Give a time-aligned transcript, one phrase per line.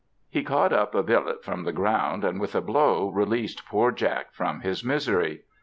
[0.31, 4.33] He caught up a billet from the ground, and with a blow, released poor Jack
[4.33, 5.41] from his misery.